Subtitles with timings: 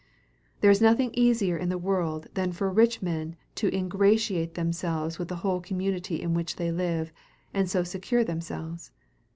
[0.61, 5.27] There is nothing easier in the world than for rich men to ingratiate themselves with
[5.27, 7.11] the whole community in which they live,
[7.53, 8.89] and so secure themselves.